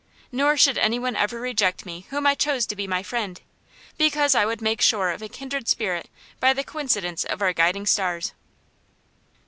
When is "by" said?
6.39-6.53